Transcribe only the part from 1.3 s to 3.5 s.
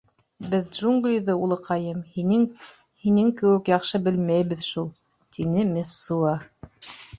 улыҡайым, һинең... һинең